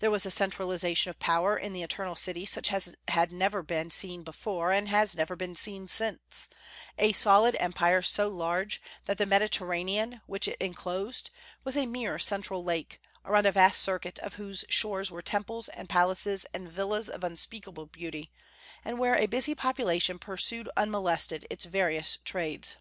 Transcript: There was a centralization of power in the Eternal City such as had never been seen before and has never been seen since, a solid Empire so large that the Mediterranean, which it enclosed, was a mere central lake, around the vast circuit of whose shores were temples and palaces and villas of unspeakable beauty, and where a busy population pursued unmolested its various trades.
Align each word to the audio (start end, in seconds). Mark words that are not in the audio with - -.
There 0.00 0.10
was 0.10 0.26
a 0.26 0.30
centralization 0.32 1.10
of 1.10 1.20
power 1.20 1.56
in 1.56 1.72
the 1.72 1.84
Eternal 1.84 2.16
City 2.16 2.44
such 2.44 2.72
as 2.72 2.96
had 3.06 3.30
never 3.30 3.62
been 3.62 3.92
seen 3.92 4.24
before 4.24 4.72
and 4.72 4.88
has 4.88 5.14
never 5.14 5.36
been 5.36 5.54
seen 5.54 5.86
since, 5.86 6.48
a 6.98 7.12
solid 7.12 7.54
Empire 7.60 8.02
so 8.02 8.26
large 8.26 8.82
that 9.04 9.18
the 9.18 9.24
Mediterranean, 9.24 10.20
which 10.26 10.48
it 10.48 10.60
enclosed, 10.60 11.30
was 11.62 11.76
a 11.76 11.86
mere 11.86 12.18
central 12.18 12.64
lake, 12.64 13.00
around 13.24 13.44
the 13.44 13.52
vast 13.52 13.80
circuit 13.80 14.18
of 14.18 14.34
whose 14.34 14.64
shores 14.68 15.12
were 15.12 15.22
temples 15.22 15.68
and 15.68 15.88
palaces 15.88 16.44
and 16.52 16.68
villas 16.72 17.08
of 17.08 17.22
unspeakable 17.22 17.86
beauty, 17.86 18.32
and 18.84 18.98
where 18.98 19.14
a 19.14 19.26
busy 19.26 19.54
population 19.54 20.18
pursued 20.18 20.68
unmolested 20.76 21.46
its 21.50 21.66
various 21.66 22.16
trades. 22.24 22.78